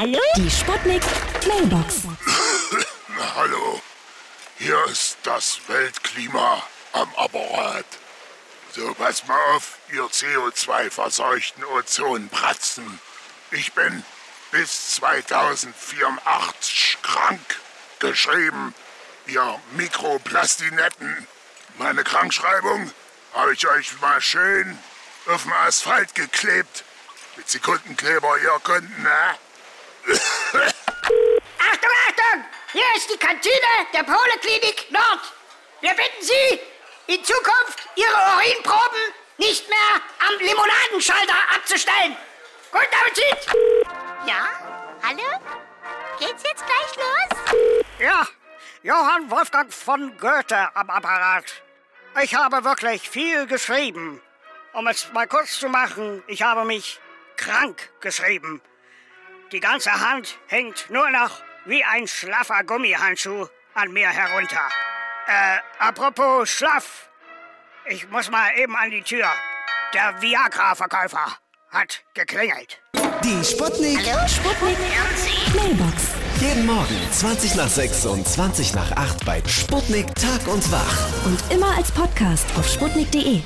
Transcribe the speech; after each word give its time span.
Hallo? 0.00 0.18
Die 0.34 0.50
Sputnik 0.50 1.02
Mailbox. 1.46 2.04
Hallo, 3.36 3.82
hier 4.56 4.82
ist 4.86 5.18
das 5.24 5.60
Weltklima 5.66 6.62
am 6.94 7.14
Apparat. 7.16 7.84
So, 8.74 8.94
pass 8.94 9.26
mal 9.26 9.38
auf, 9.54 9.76
ihr 9.92 10.04
CO2-verseuchten 10.04 11.64
Ozonbratzen. 11.64 12.98
Ich 13.50 13.74
bin 13.74 14.02
bis 14.52 14.94
2084 14.94 16.96
krank 17.02 17.60
geschrieben, 17.98 18.74
ihr 19.26 19.60
Mikroplastinetten. 19.72 21.26
Meine 21.76 22.04
Krankschreibung 22.04 22.90
habe 23.34 23.52
ich 23.52 23.68
euch 23.68 24.00
mal 24.00 24.22
schön 24.22 24.78
auf 25.26 25.42
den 25.42 25.52
Asphalt 25.52 26.14
geklebt. 26.14 26.84
Mit 27.36 27.50
Sekundenkleber, 27.50 28.38
ihr 28.38 28.58
Kunden, 28.64 29.02
ne? 29.02 29.36
Achtung, 30.08 31.90
Achtung! 32.08 32.44
Hier 32.72 32.82
ist 32.96 33.10
die 33.12 33.18
Kantine 33.18 33.54
der 33.92 34.02
Poleklinik 34.02 34.90
Nord. 34.90 35.20
Wir 35.80 35.90
bitten 35.90 36.22
Sie, 36.22 36.60
in 37.06 37.24
Zukunft 37.24 37.88
Ihre 37.96 38.12
Urinproben 38.36 39.14
nicht 39.38 39.68
mehr 39.68 40.00
am 40.28 40.38
Limonadenschalter 40.38 41.34
abzustellen. 41.54 42.16
Guten 42.70 42.94
Appetit! 43.00 43.46
Ja? 44.26 44.48
Hallo? 45.02 45.40
Geht's 46.18 46.42
jetzt 46.44 46.64
gleich 46.66 46.96
los? 46.96 47.54
Ja, 47.98 48.26
Johann 48.82 49.30
Wolfgang 49.30 49.72
von 49.72 50.16
Goethe 50.18 50.68
am 50.74 50.90
Apparat. 50.90 51.62
Ich 52.22 52.34
habe 52.34 52.64
wirklich 52.64 53.08
viel 53.08 53.46
geschrieben. 53.46 54.20
Um 54.72 54.86
es 54.86 55.12
mal 55.12 55.26
kurz 55.26 55.58
zu 55.58 55.68
machen, 55.68 56.22
ich 56.26 56.42
habe 56.42 56.64
mich 56.64 57.00
krank 57.36 57.90
geschrieben. 58.00 58.62
Die 59.52 59.60
ganze 59.60 59.90
Hand 59.90 60.38
hängt 60.46 60.86
nur 60.90 61.10
noch 61.10 61.42
wie 61.64 61.82
ein 61.82 62.06
schlaffer 62.06 62.62
Gummihandschuh 62.62 63.48
an 63.74 63.92
mir 63.92 64.08
herunter. 64.08 64.68
Äh, 65.26 65.58
apropos 65.78 66.48
schlaff. 66.48 67.10
Ich 67.86 68.08
muss 68.10 68.30
mal 68.30 68.50
eben 68.56 68.76
an 68.76 68.90
die 68.90 69.02
Tür. 69.02 69.26
Der 69.92 70.22
Viagra-Verkäufer 70.22 71.36
hat 71.70 72.04
geklingelt. 72.14 72.80
Die 73.24 73.44
Sputnik. 73.44 74.00
Sputnik 74.28 74.78
Mailbox. 75.54 76.10
Jeden 76.40 76.66
Morgen 76.66 76.96
20 77.12 77.56
nach 77.56 77.68
6 77.68 78.06
und 78.06 78.26
20 78.26 78.74
nach 78.74 78.92
8 78.92 79.24
bei 79.26 79.42
Sputnik 79.46 80.14
Tag 80.14 80.46
und 80.46 80.70
Wach. 80.70 81.24
Und 81.24 81.40
immer 81.52 81.76
als 81.76 81.90
Podcast 81.90 82.46
auf 82.56 82.68
sputnik.de. 82.68 83.42